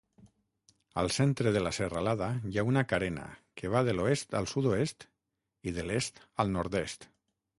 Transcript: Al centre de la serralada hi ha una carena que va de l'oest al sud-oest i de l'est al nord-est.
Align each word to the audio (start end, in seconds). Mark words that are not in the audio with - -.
Al 1.01 1.09
centre 1.17 1.51
de 1.57 1.61
la 1.65 1.73
serralada 1.77 2.29
hi 2.53 2.57
ha 2.61 2.63
una 2.69 2.83
carena 2.93 3.27
que 3.61 3.71
va 3.75 3.83
de 3.89 3.95
l'oest 3.97 4.33
al 4.41 4.49
sud-oest 4.55 5.05
i 5.69 5.75
de 5.79 5.87
l'est 5.91 6.21
al 6.45 6.53
nord-est. 6.57 7.07